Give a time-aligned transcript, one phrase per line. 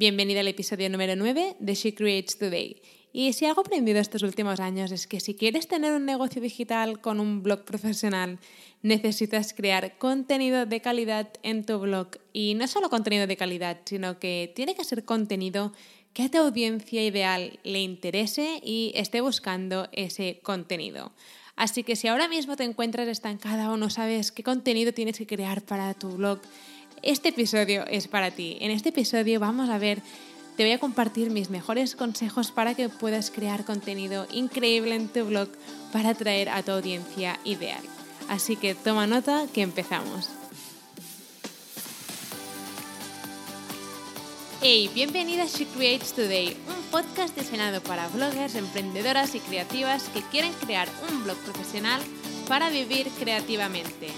[0.00, 2.80] Bienvenida al episodio número 9 de She Creates Today.
[3.12, 7.00] Y si algo aprendido estos últimos años es que si quieres tener un negocio digital
[7.00, 8.38] con un blog profesional,
[8.80, 12.10] necesitas crear contenido de calidad en tu blog.
[12.32, 15.72] Y no solo contenido de calidad, sino que tiene que ser contenido
[16.12, 21.10] que a tu audiencia ideal le interese y esté buscando ese contenido.
[21.56, 25.26] Así que si ahora mismo te encuentras estancada o no sabes qué contenido tienes que
[25.26, 26.40] crear para tu blog,
[27.02, 28.58] este episodio es para ti.
[28.60, 30.02] En este episodio vamos a ver,
[30.56, 35.24] te voy a compartir mis mejores consejos para que puedas crear contenido increíble en tu
[35.24, 35.48] blog
[35.92, 37.82] para atraer a tu audiencia ideal.
[38.28, 40.28] Así que toma nota que empezamos.
[44.60, 50.20] Hey, bienvenida a She Creates Today, un podcast diseñado para bloggers, emprendedoras y creativas que
[50.22, 52.02] quieren crear un blog profesional
[52.48, 54.08] para vivir creativamente.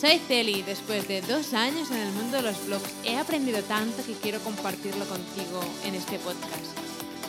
[0.00, 4.06] Soy Celi después de dos años en el mundo de los blogs he aprendido tanto
[4.06, 6.78] que quiero compartirlo contigo en este podcast.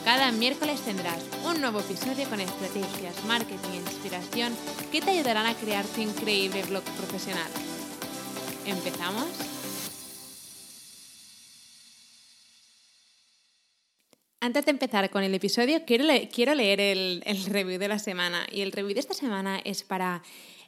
[0.05, 4.53] Cada miércoles tendrás un nuevo episodio con estrategias, marketing e inspiración
[4.91, 7.49] que te ayudarán a crear tu increíble blog profesional.
[8.67, 9.25] ¿Empezamos?
[14.41, 16.03] Antes de empezar con el episodio, quiero,
[16.53, 18.45] leer el, el, review de la semana.
[18.51, 20.21] Y el review de esta semana es para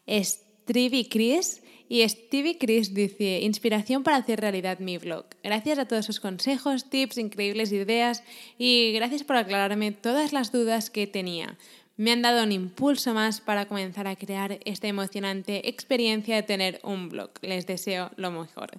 [0.07, 1.61] Stevie Chris
[1.91, 5.25] y Stevie Chris dice, inspiración para hacer realidad mi blog.
[5.43, 8.23] Gracias a todos sus consejos, tips, increíbles ideas
[8.57, 11.57] y gracias por aclararme todas las dudas que tenía.
[11.97, 16.79] Me han dado un impulso más para comenzar a crear esta emocionante experiencia de tener
[16.83, 17.31] un blog.
[17.41, 18.71] Les deseo lo mejor.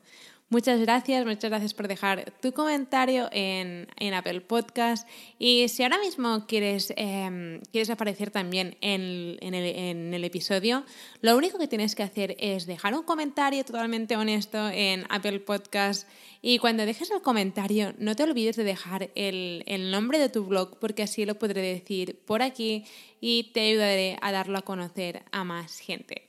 [0.53, 5.09] Muchas gracias, muchas gracias por dejar tu comentario en, Apple Podcast.
[5.39, 10.85] Y si ahora mismo quieres, em, quieres aparecer también en, el, en, el, episodio,
[11.23, 16.07] lo único que tienes que hacer es dejar un comentario totalmente honesto en Apple Podcast.
[16.43, 20.45] Y cuando dejes el comentario, no te olvides de dejar el, el nombre de tu
[20.45, 22.85] blog, porque así lo podré decir por aquí
[23.23, 26.29] y te ayudaré a darlo a conocer a más gente.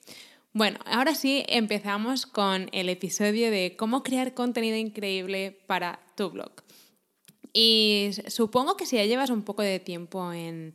[0.55, 6.51] Bueno, ahora sí empezamos con el episodio de cómo crear contenido increíble para tu blog.
[7.53, 10.73] Y supongo que si ya llevas un poco de tiempo en,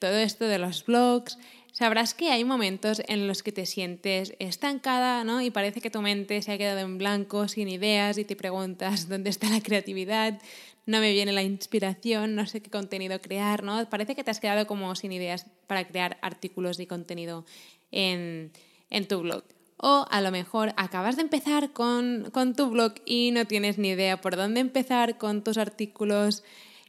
[0.00, 1.36] todo esto de los blogs,
[1.72, 5.42] sabrás que hay momentos en los que te sientes estancada ¿no?
[5.42, 9.10] y parece que tu mente se ha quedado en blanco, sin ideas, y te preguntas
[9.10, 10.40] dónde está la creatividad,
[10.86, 13.90] no me viene la inspiración, no sé qué contenido crear, ¿no?
[13.90, 17.44] Parece que te has quedado como sin ideas para crear artículos y contenido
[17.92, 18.52] en,
[18.90, 19.44] en tu blog.
[19.76, 24.20] O a lo mejor acabas de empezar con, tu blog y no tienes ni idea
[24.20, 26.42] por dónde empezar con tus artículos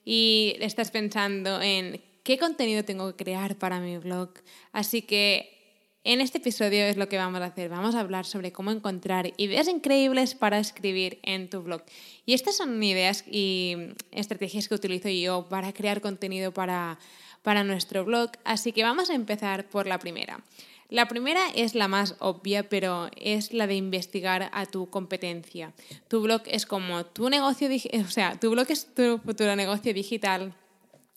[0.03, 4.34] y estás pensando en qué contenido tengo que crear para mi blog.
[4.73, 5.62] Así que
[6.03, 7.69] en este episodio es lo que vamos a hacer.
[7.69, 11.83] Vamos a hablar sobre cómo encontrar ideas increíbles para escribir en tu blog.
[12.25, 13.78] Y estas son ideas y
[14.12, 17.00] estrategias que utilizo yo para crear contenido para,
[17.41, 18.31] para nuestro blog.
[18.44, 20.44] Así que vamos a empezar por la primera.
[20.91, 25.74] La primera es la más obvia, pero es la de investigar a tu competencia.
[26.09, 27.69] Tu blog es como tu negocio,
[28.06, 30.53] o sea, tu blog es tu futuro negocio digital.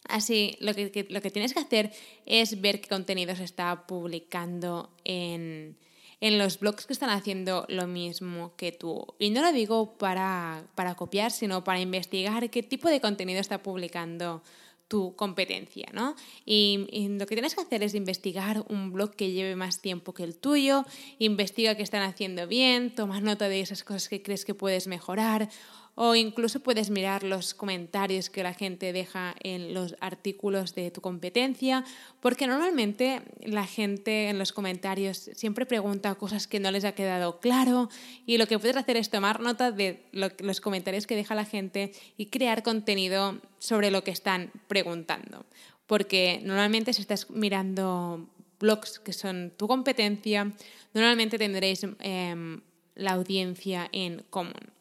[0.05, 1.91] Así, lo que, lo que tienes que hacer
[2.25, 5.77] es ver qué contenido se está publicando en,
[6.21, 9.05] en los blogs que están haciendo lo mismo que tú.
[9.19, 13.61] Y no lo digo para, para copiar, sino para investigar qué tipo de contenido está
[13.61, 14.41] publicando
[14.89, 16.15] tu competencia, ¿no?
[16.45, 16.87] Y,
[17.19, 20.37] lo que tienes que hacer es investigar un blog que lleve más tiempo que el
[20.37, 20.85] tuyo,
[21.19, 25.49] investiga qué están haciendo bien, toma nota de esas cosas que crees que puedes mejorar
[25.95, 31.01] o incluso puedes mirar los comentarios que la gente deja en los artículos de tu
[31.01, 31.85] competencia,
[32.21, 37.41] porque normalmente la gente en los comentarios siempre pregunta cosas que no les ha quedado
[37.41, 37.89] claro
[38.27, 41.93] y lo que puedes hacer es tomar nota de los comentarios que deja la gente
[42.17, 45.47] y crear contenido sobre lo que están preguntando.
[45.87, 48.29] Porque normalmente si estás mirando
[48.59, 50.51] blogs que son tu competencia,
[50.95, 52.61] normalmente tendréis em,
[52.95, 54.74] la audiencia en común.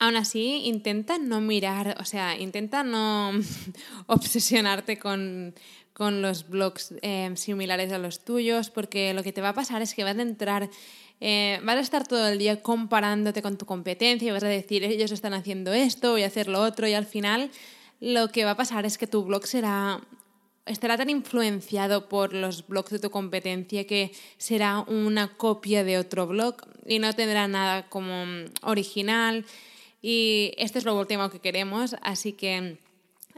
[0.00, 3.32] Aún así, intenta no mirar, o sea, intenta no
[4.06, 5.54] obsesionarte con,
[5.98, 9.94] los blogs eh, similares a los tuyos, porque lo que te va a pasar es
[9.94, 10.70] que vas a entrar,
[11.20, 14.84] eh, vas a estar todo el día comparándote con tu competencia y vas a decir,
[14.84, 17.50] ellos están haciendo esto, voy a hacer lo otro, y al final
[17.98, 20.00] lo que va a pasar es que tu blog será
[20.66, 26.26] estará tan influenciado por los blogs de tu competencia que será una copia de otro
[26.26, 26.56] blog
[26.86, 28.24] y no tendrá nada como
[28.62, 29.46] original
[30.00, 32.78] y esto es lo último que queremos, así que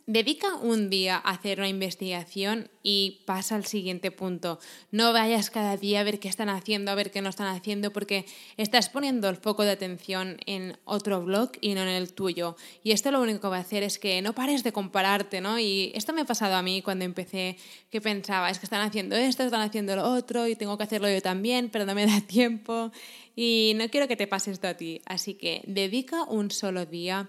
[0.06, 4.58] Dedica un día a hacer una investigación y pasa al siguiente punto.
[4.91, 7.93] No vayas cada día a ver qué están haciendo, a ver qué no están haciendo,
[7.93, 8.26] porque
[8.56, 12.56] estás poniendo el foco de atención en otro blog y no en el tuyo.
[12.82, 15.58] Y esto lo único que va a hacer es que no pares de compararte, ¿no?
[15.58, 17.56] Y esto me ha pasado a mí cuando empecé,
[17.91, 21.11] que pensaba, es que están haciendo esto, están haciendo lo otro, y tengo que hacerlo
[21.11, 22.91] yo también, pero no me da tiempo.
[23.37, 25.02] Y no quiero que te pase esto a ti.
[25.06, 27.29] Así que dedica un solo día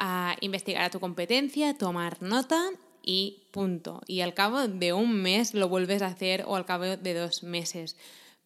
[0.00, 2.70] a investigar a tu competencia, tomar nota
[3.02, 4.00] y punto.
[4.06, 7.42] Y al cabo de un mes lo vuelves a hacer o al cabo de dos
[7.42, 7.96] meses.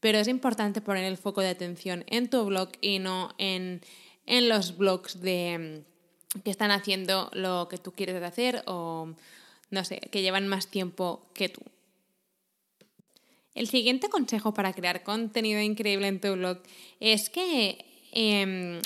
[0.00, 3.80] Pero es importante poner el foco de atención en tu blog y no en,
[4.26, 5.84] en los blogs de,
[6.42, 9.14] que están haciendo lo que tú quieres hacer o,
[9.70, 11.60] no sé, que llevan más tiempo que tú.
[13.54, 16.58] El siguiente consejo para crear contenido increíble en tu blog
[16.98, 18.82] es que eh,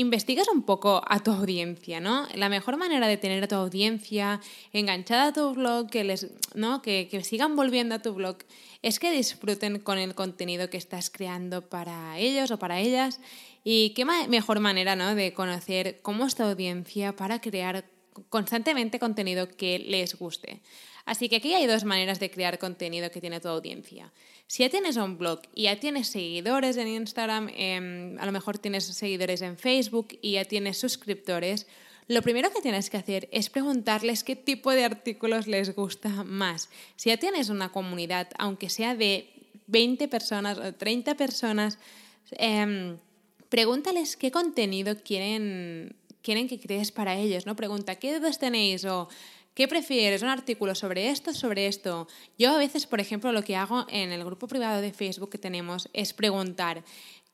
[0.00, 2.26] investigas un poco a tu audiencia, ¿no?
[2.34, 4.40] La mejor manera de tener a tu audiencia
[4.72, 6.80] enganchada a tu blog, que, les, ¿no?
[6.82, 8.38] que, sigan volviendo a tu blog,
[8.82, 13.20] es que disfruten con el contenido que estás creando para ellos o para ellas.
[13.62, 15.14] Y qué mejor manera ¿no?
[15.14, 17.84] de conocer cómo es tu audiencia para crear
[18.30, 20.62] constantemente contenido que les guste.
[21.04, 24.12] Así que aquí hay dos maneras de crear contenido que tiene tu audiencia.
[24.46, 28.58] Si ya tienes un blog y ya tienes seguidores en Instagram, em, a lo mejor
[28.58, 31.66] tienes seguidores en Facebook y ya tienes suscriptores,
[32.08, 36.68] lo primero que tienes que hacer es preguntarles qué tipo de artículos les gusta más.
[36.96, 39.30] Si ya tienes una comunidad, aunque sea de
[39.68, 41.78] 20 personas o 30 personas,
[42.32, 42.98] em,
[43.48, 47.54] pregúntales qué contenido quieren, quieren que crees para ellos, ¿no?
[47.54, 48.84] Pregunta, ¿qué dudas tenéis?
[48.84, 49.08] O
[49.60, 50.22] ¿Qué prefieres?
[50.22, 52.08] ¿Un artículo sobre esto sobre esto?
[52.38, 55.36] Yo a veces, por ejemplo, lo que hago en el grupo privado de Facebook que
[55.36, 56.82] tenemos es preguntar,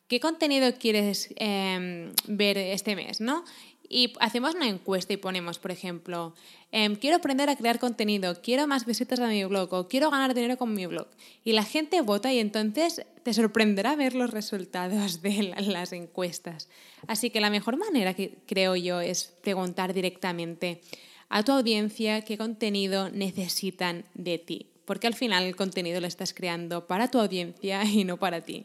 [0.08, 3.20] ¿qué contenido quieres em, ver este mes?
[3.20, 3.44] ¿no?
[3.88, 6.34] Y hacemos una encuesta y ponemos, por ejemplo,
[6.72, 10.34] em, quiero aprender a crear contenido, quiero más visitas a mi blog o quiero ganar
[10.34, 11.06] dinero con mi blog.
[11.44, 16.68] Y la gente vota y entonces te sorprenderá ver los resultados de las encuestas.
[17.06, 20.80] Así que la mejor manera que creo yo es preguntar directamente
[21.28, 26.32] a tu audiencia qué contenido necesitan de ti, porque al final el contenido lo estás
[26.32, 28.64] creando para tu audiencia y no para ti.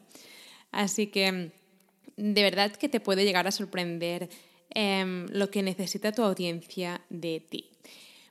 [0.72, 1.52] Así que
[2.18, 4.30] de verdad que te puede llegar a sorprender
[4.70, 7.72] em, lo que necesita tu audiencia de ti.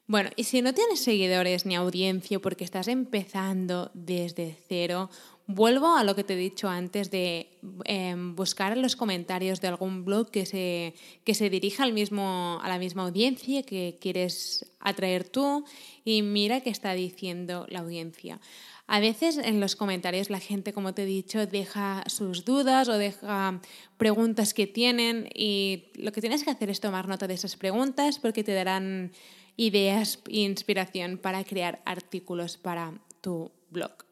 [0.07, 5.09] Bueno, y si no tienes seguidores ni audiencia porque estás empezando desde cero,
[5.53, 7.51] Vuelvo a lo que te he dicho antes de
[7.85, 10.95] em, buscar en los comentarios de algún blog que se,
[11.25, 15.65] que se dirija al mismo, a la misma audiencia que quieres atraer tú
[16.05, 18.41] y mira qué está diciendo la audiencia.
[18.87, 22.97] A veces en los comentarios la gente, como te he dicho, deja sus dudas o
[22.97, 23.61] deja
[23.97, 28.21] preguntas que tienen y lo que tienes que hacer es tomar nota de esas preguntas
[28.21, 29.11] porque te darán
[29.57, 34.10] ideas e inspiración para crear artículos para tu blog.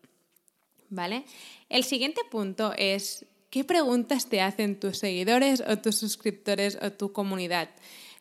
[0.91, 1.25] ¿Vale?
[1.69, 7.13] El siguiente punto es qué preguntas te hacen tus seguidores o tus suscriptores o tu
[7.13, 7.71] comunidad.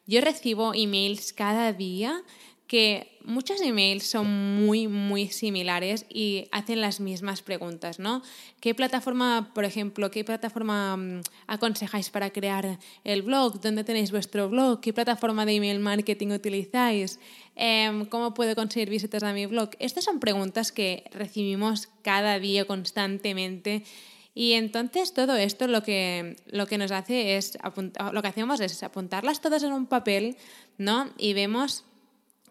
[0.05, 2.23] Yo recibo emails cada día
[2.67, 4.27] que muchos emails son
[4.65, 8.21] muy, muy similares y hacen las mismas preguntas, ¿no?
[8.59, 13.61] ¿Qué plataforma, por ejemplo, qué plataforma mm, aconsejáis para crear el blog?
[13.61, 14.81] ¿Dónde tenéis vuestro blog?
[14.81, 17.19] ¿Qué plataforma de email marketing utilizáis?
[17.55, 19.71] Em, ¿Cómo puedo conseguir visitas a mi blog?
[19.79, 23.83] Estas son preguntas que recibimos cada día constantemente.
[24.35, 27.57] Y entonces todo esto lo que, lo que nos hace es,
[28.13, 30.37] lo que hacemos es apuntarlas todas en un papel,
[30.77, 31.09] ¿no?
[31.17, 31.85] Y vemos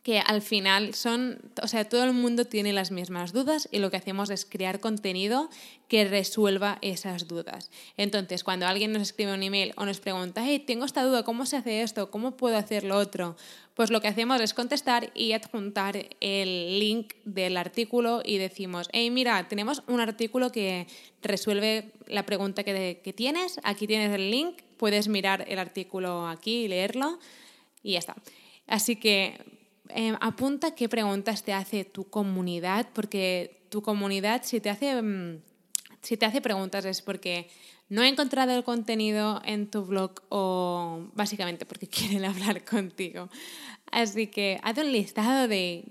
[0.07, 3.91] que al final son, o sea, todo el mundo tiene las mismas dudas y lo
[3.91, 5.51] que hacemos es crear contenido
[5.89, 7.73] que resuelva esas dudas.
[7.97, 11.45] Entonces, cuando alguien nos escribe un email o nos pregunta, hey, tengo esta duda, ¿cómo
[11.45, 12.09] se hace esto?
[12.13, 13.37] ¿Cómo puedo hacer lo otro?
[13.75, 19.11] Pues lo que hacemos es contestar y adjuntar el link del artículo y decimos, hey,
[19.11, 20.87] mira, tenemos un artículo que
[21.21, 26.69] resuelve la pregunta que, tienes, aquí tienes el link, puedes mirar el artículo aquí y
[26.69, 27.19] leerlo
[27.83, 28.15] y ya está.
[28.69, 29.56] Así que
[29.91, 35.41] Em, apunta qué preguntas te hace tu comunidad, porque tu comunidad, si te hace, mm,
[36.03, 37.49] si te hace preguntas es porque
[37.89, 43.29] no ha encontrado el contenido en tu blog o básicamente porque quieren hablar contigo.
[43.91, 45.85] Así que haz un listado de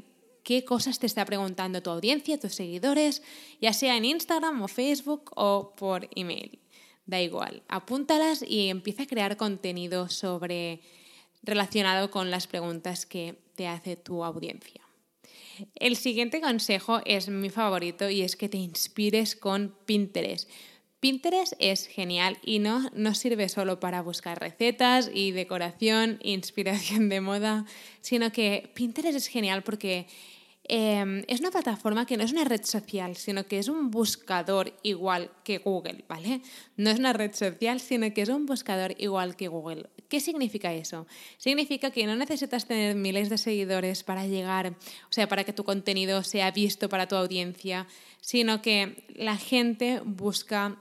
[0.43, 3.23] qué cosas te está preguntando tu audiencia, tus seguidores,
[3.61, 6.59] ya sea en Instagram o Facebook o por email.
[7.07, 10.81] Da igual, apúntalas y empieza a crear contenido sobre
[11.45, 14.81] relacionado con las preguntas que te hace tu audiencia.
[15.75, 20.49] El siguiente consejo es mi favorito y es que te inspires con Pinterest.
[20.99, 27.65] Pinterest es genial y no, sirve solo para buscar recetas y decoración, inspiración de moda,
[28.01, 30.07] sino que Pinterest es genial porque
[30.67, 34.73] Em, es una plataforma que no es una red social, sino que es un buscador
[34.81, 36.41] igual que Google, ¿vale?
[36.75, 39.89] No es una red social, sino que es un buscador igual que Google.
[40.09, 41.07] ¿Qué significa eso?
[41.37, 44.75] Significa que no necesitas tener miles de seguidores para llegar,
[45.09, 47.87] o sea, para que tu contenido sea visto para tu audiencia,
[48.21, 50.77] sino que la gente busca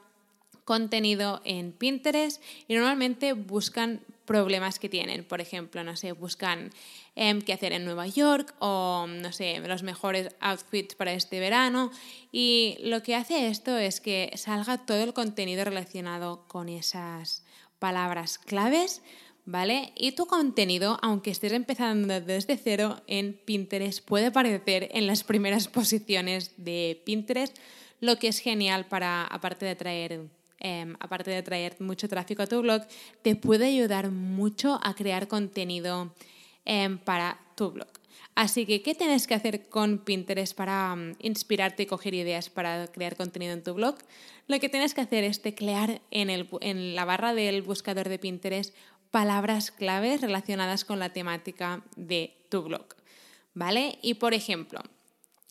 [0.64, 5.25] contenido en Pinterest y normalmente buscan problemas que tienen.
[5.25, 6.71] Por ejemplo, no sé, buscan
[7.16, 11.93] Em, qué hacer en Nueva York o, no sé, los mejores outfits para este verano.
[12.33, 17.45] Y lo que hace esto es que salga todo el contenido relacionado con esas
[17.78, 19.02] palabras claves,
[19.45, 19.93] ¿vale?
[19.97, 25.69] Y tu contenido, aunque estés empezando desde cero en Pinterest, puede aparecer en las primeras
[25.69, 27.57] posiciones de Pinterest,
[28.00, 30.28] lo que es genial para, aparte de traer
[30.61, 32.83] em, aparte de traer mucho tráfico a tu blog,
[33.23, 36.12] te puede ayudar mucho a crear contenido
[36.64, 37.88] Em, para tu blog.
[38.34, 42.88] Así que, ¿qué tienes que hacer con Pinterest para mm, inspirarte y coger ideas para
[42.88, 43.96] crear contenido en tu blog?
[44.48, 48.18] Lo que tienes que hacer es teclear en, el, en la barra del buscador de
[48.18, 48.74] Pinterest
[49.10, 52.86] palabras claves relacionadas con la temática de tu blog.
[53.54, 54.00] ¿Vale?
[54.02, 54.80] Y por ejemplo,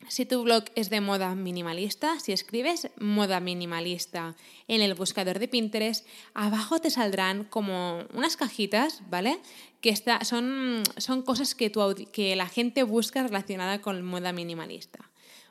[0.08, 4.36] si tu blog es de moda minimalista, si escribes moda minimalista
[4.68, 9.40] en el buscador de Pinterest, abajo te saldrán como unas cajitas, ¿vale?
[9.82, 11.72] Que son, son cosas que,
[12.12, 15.10] que la gente busca relacionada con moda minimalista.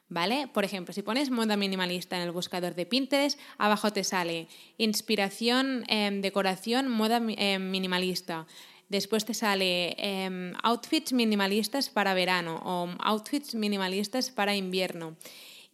[0.08, 0.46] ¿Vale?
[0.46, 5.84] Por ejemplo, si pones moda minimalista en el buscador de Pinterest, abajo te sale inspiración,
[5.88, 8.46] em, decoración, moda em, minimalista.
[8.92, 15.16] Después te sale em, outfits minimalistas para verano o outfits minimalistas para invierno.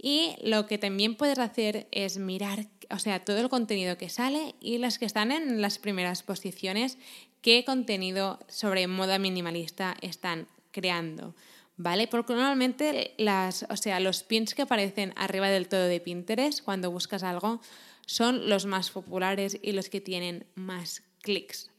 [0.00, 4.54] Y lo que también puedes hacer es mirar, o sea, todo el contenido que sale
[4.60, 6.96] y las que están en las primeras posiciones,
[7.42, 11.34] qué contenido sobre moda minimalista están creando.
[11.76, 12.06] ¿Vale?
[12.06, 16.92] Porque normalmente las, o sea, los pins que aparecen arriba del todo de Pinterest cuando
[16.92, 17.60] buscas algo
[18.06, 21.72] son los más populares y los que tienen más clics.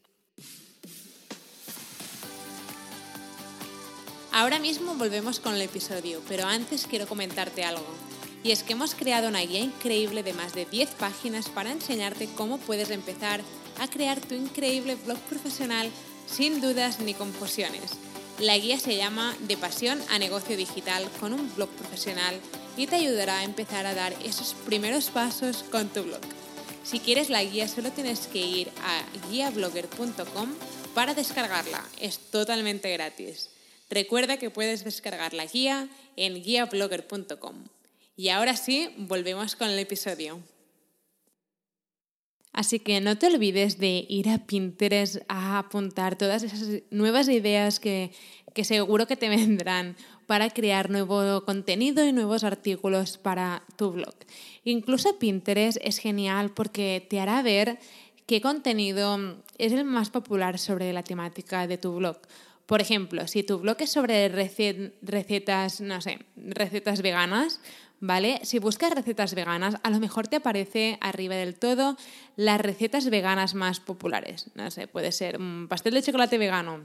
[4.32, 7.86] Ahora mismo volvemos con el episodio, pero antes quiero comentarte algo.
[8.44, 12.30] Y es que hemos creado una guía increíble de más de 10 páginas para enseñarte
[12.36, 13.42] cómo puedes empezar
[13.80, 15.90] a crear tu increíble blog profesional
[16.28, 17.98] sin dudas ni confusiones.
[18.38, 22.40] La guía se llama De pasión a negocio digital con un blog profesional
[22.78, 26.22] y te ayudará a empezar a dar esos primeros pasos con tu blog.
[26.84, 30.54] Si quieres la guía solo tienes que ir a guiablogger.com
[30.94, 31.84] para descargarla.
[32.00, 33.50] Es totalmente gratis.
[33.90, 37.66] Recuerda que puedes descargar la guía en guiablogger.com.
[38.16, 40.40] Y ahora sí, volvemos con el episodio.
[42.52, 47.80] Así que no te olvides de ir a Pinterest a apuntar todas esas nuevas ideas
[47.80, 48.12] que,
[48.54, 49.96] que seguro que te vendrán
[50.28, 54.16] para crear nuevo contenido y nuevos artículos para tu blog.
[54.64, 57.80] Incluso Pinterest es genial porque te hará ver
[58.26, 59.18] qué contenido
[59.58, 62.18] es el más popular sobre la temática de tu blog.
[62.70, 67.62] Por ejemplo, si tu blog es sobre recetas, no sé, recetas veganas,
[68.00, 68.42] ¿vale?
[68.44, 71.98] Si buscas recetas veganas, a lo mejor te aparece arriba del todo
[72.36, 74.52] las recetas veganas más populares.
[74.54, 76.82] No sé, puede ser un pastel de chocolate vegano.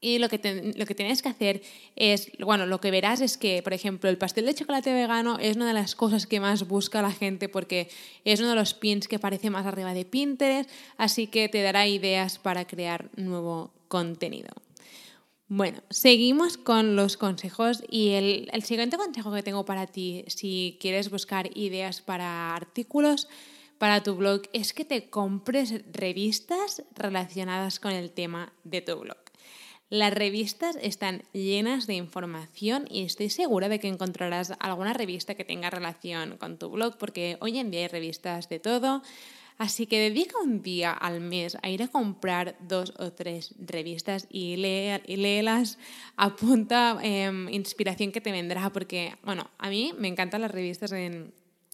[0.00, 1.60] Y lo que, lo que tienes que hacer
[1.94, 5.56] es, bueno, lo que verás es que, por ejemplo, el pastel de chocolate vegano es
[5.56, 7.90] una de las cosas que más busca la gente porque
[8.24, 11.86] es uno de los pins que aparece más arriba de Pinterest, así que te dará
[11.86, 14.54] ideas para crear nuevo contenido.
[15.48, 21.10] Bueno, seguimos con los consejos y el, siguiente consejo que tengo para ti, si quieres
[21.10, 23.28] buscar ideas para artículos
[23.76, 29.18] para tu blog, es que te compres revistas relacionadas con el tema de tu blog.
[29.90, 35.44] Las revistas están llenas de información y estoy segura de que encontrarás alguna revista que
[35.44, 39.02] tenga relación con tu blog, porque hoy en día hay revistas de todo.
[39.58, 44.26] Así que dedica un día al mes a ir a comprar dos o tres revistas
[44.30, 45.78] y, léelas,
[46.16, 51.32] apunta em, inspiración que te vendrá, porque, bueno, a mí me encantan las revistas en,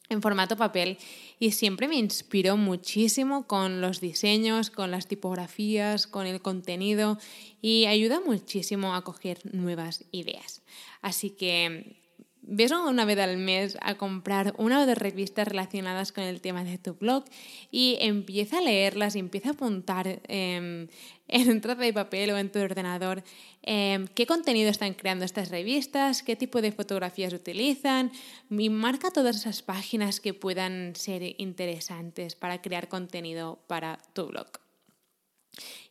[0.09, 0.99] en formato papel
[1.39, 7.19] y siempre me inspiro muchísimo con los diseños, con las tipografías, con el contenido
[7.61, 10.63] y ayuda muchísimo a coger nuevas ideas.
[11.03, 12.08] Así que
[12.51, 16.65] ves una vez al mes a comprar una o dos revistas relacionadas con el tema
[16.65, 17.25] de tu blog
[17.71, 20.89] y empieza a leerlas y empieza a apuntar em,
[21.29, 23.23] en un de papel o en tu ordenador
[23.63, 28.11] em, qué contenido están creando estas revistas, qué tipo de fotografías utilizan
[28.51, 34.49] y marca todas esas páginas que puedan ser interesantes para crear contenido para tu blog.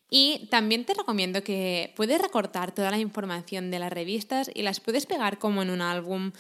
[0.10, 4.80] Y también te recomiendo que puedes recortar toda la información de las revistas y las
[4.80, 6.32] puedes pegar como en un álbum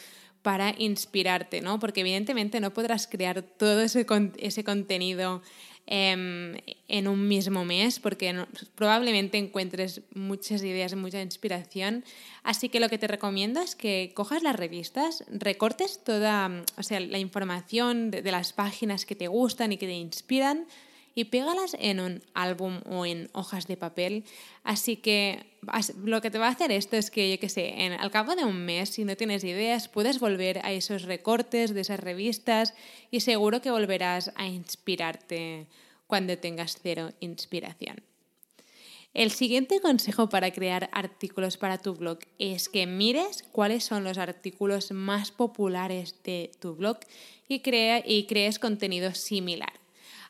[0.41, 1.77] para inspirarte, ¿no?
[1.77, 4.05] Porque evidentemente no podrás crear todo ese,
[4.37, 5.41] ese contenido
[5.85, 6.55] em,
[6.87, 8.45] en un mismo mes porque
[8.75, 12.05] probablemente encuentres muchas ideas, mucha inspiración.
[12.43, 17.01] Así que lo que te recomiendo es que cojas las revistas, recortes toda o sea,
[17.01, 20.67] la información de las páginas que te gustan y que te inspiran,
[21.17, 24.23] y pégalas en un álbum o en hojas de papel.
[24.63, 25.47] Así que
[26.05, 28.45] lo que te va a hacer esto es que, yo qué sé, al cabo de
[28.45, 32.75] un mes, si no tienes ideas, puedes volver a esos recortes de esas revistas
[33.09, 35.65] y seguro que volverás a inspirarte
[36.05, 38.03] cuando tengas cero inspiración.
[39.15, 44.19] El siguiente consejo para crear artículos para tu blog es que mires cuáles son los
[44.19, 46.99] artículos más populares de tu blog
[47.47, 49.73] y, crea, y crees contenido similar.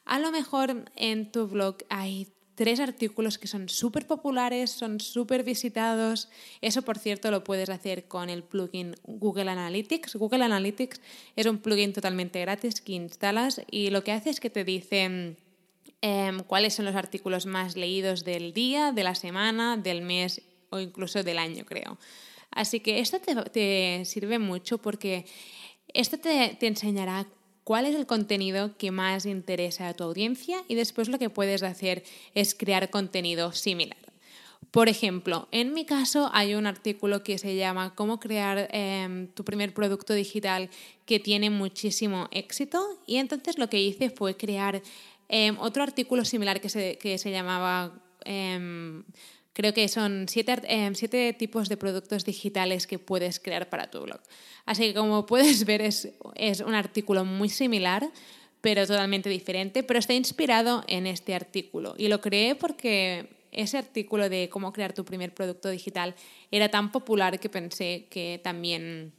[0.07, 5.43] A lo mejor en tu blog hay tres artículos que son súper populares, son súper
[5.43, 6.29] visitados.
[6.61, 10.15] Eso, por cierto, lo puedes hacer con el plugin Google Analytics.
[10.15, 11.01] Google Analytics
[11.35, 15.35] es un plugin totalmente gratis que instalas y lo que hace es que te dice
[16.01, 20.79] em, cuáles son los artículos más leídos del día, de la semana, del mes o
[20.79, 21.97] incluso del año, creo.
[22.51, 25.25] Así que esto te, sirve mucho porque
[25.93, 27.27] esto te, te enseñará
[27.67, 31.63] cuál es el contenido que más interesa a tu audiencia y después lo que puedes
[31.63, 33.97] hacer es crear contenido similar.
[34.71, 39.43] Por ejemplo, en mi caso hay un artículo que se llama Cómo crear em, tu
[39.43, 40.69] primer producto digital
[41.05, 44.81] que tiene muchísimo éxito y entonces lo que hice fue crear
[45.27, 47.91] em, otro artículo similar que se, que se llamaba
[48.23, 49.03] em,
[49.57, 54.19] Creo que son eh, siete, tipos de productos digitales que puedes crear para tu blog.
[54.67, 58.07] Así que como puedes ver es, es un artículo muy similar,
[58.61, 61.95] pero totalmente diferente, pero está inspirado en este artículo.
[61.97, 66.13] Y lo creé porque ese artículo de cómo crear tu primer producto digital
[66.51, 69.11] era tan popular que pensé que también,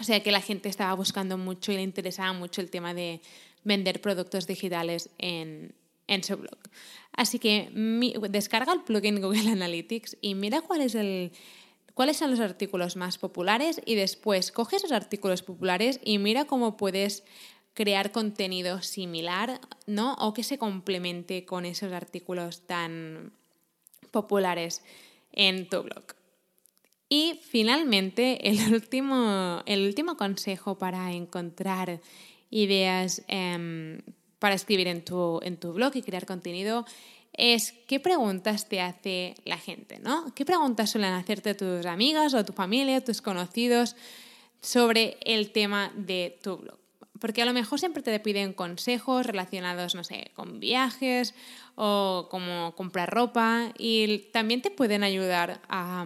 [0.00, 3.20] o sea, que la gente estaba buscando mucho y le interesaba mucho el tema de
[3.62, 5.72] vender productos digitales en,
[6.06, 6.58] en su blog.
[7.12, 7.70] Así que
[8.30, 14.50] descarga el plugin Google Analytics y mira cuáles son los artículos más populares y después
[14.50, 17.24] coge esos artículos populares y mira cómo puedes
[17.74, 20.14] crear contenido similar, ¿no?
[20.14, 23.32] O que se complemente con esos artículos tan
[24.10, 24.82] populares
[25.32, 26.04] en tu blog.
[27.08, 32.00] Y finalmente, el último, el último consejo para encontrar
[32.50, 34.00] ideas eh,
[34.44, 36.84] para escribir en tu, en tu blog y crear contenido
[37.32, 40.34] es qué preguntas te hace la gente, ¿no?
[40.34, 43.96] ¿Qué preguntas suelen hacerte tus amigas o tu familia, tus conocidos
[44.60, 46.78] sobre el tema de tu blog?
[47.20, 51.34] Porque a lo mejor siempre te piden consejos relacionados, no sé, con viajes
[51.74, 56.04] o como comprar ropa y también te pueden ayudar a,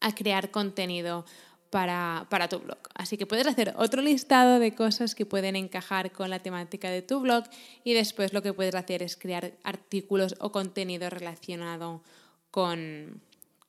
[0.00, 1.26] a crear contenido
[1.74, 2.78] para, tu blog.
[2.94, 7.02] Así que puedes hacer otro listado de cosas que pueden encajar con la temática de
[7.02, 7.42] tu blog
[7.82, 12.04] y después lo que puedes hacer es crear artículos o contenido relacionado
[12.52, 13.20] con,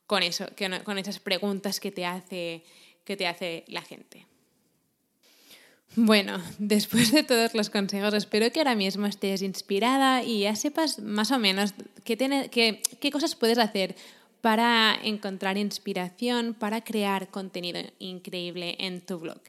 [0.06, 0.46] con eso,
[0.84, 2.62] con esas preguntas que te hace,
[3.04, 4.24] que te hace la gente.
[5.96, 11.00] Bueno, después de todos los consejos, espero que ahora mismo estés inspirada y ya sepas
[11.00, 13.96] más o menos qué, qué cosas puedes hacer
[14.46, 19.40] para encontrar inspiración, para crear contenido increíble en tu blog.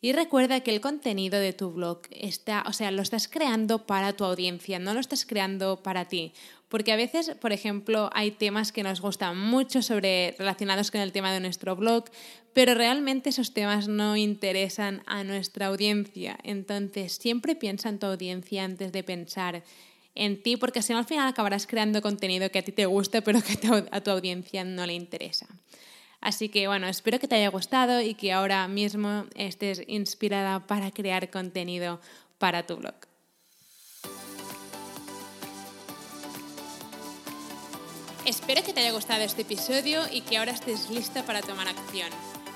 [0.00, 4.12] Y recuerda que el contenido de tu blog está, o sea, lo estás creando para
[4.12, 6.32] tu audiencia, no lo estás creando para ti.
[6.68, 11.12] Porque a veces, por ejemplo, hay temas que nos gustan mucho sobre relacionados con el
[11.12, 12.06] tema de nuestro blog,
[12.52, 16.40] pero realmente esos temas no interesan a nuestra audiencia.
[16.42, 19.62] Entonces, siempre piensa en tu audiencia antes de pensar
[20.14, 23.22] en ti, porque si no al final acabarás creando contenido que a ti te guste,
[23.22, 23.58] pero que
[23.90, 25.46] a tu audiencia no le interesa.
[26.20, 30.90] Así que bueno, espero que te haya gustado y que ahora mismo estés inspirada para
[30.90, 32.00] crear contenido
[32.38, 32.94] para tu blog.
[38.26, 42.10] Espero que te haya gustado este episodio y que ahora estés lista para tomar acción.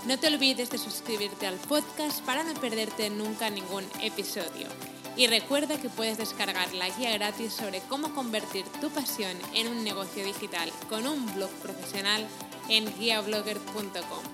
[0.07, 4.69] No te olvides de suscribirte al podcast para no perderte nunca ningún episodio.
[5.17, 9.85] Y recuerda que puedes descargar la guía gratis sobre cómo convertir tu pasión en un
[9.85, 12.27] negocio digital con un blog profesional
[12.69, 14.25] en guiablogger.com.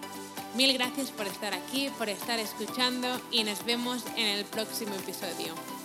[0.57, 5.80] Mil gracias por estar aquí, por estar escuchando y nos vemos en el próximo episodio.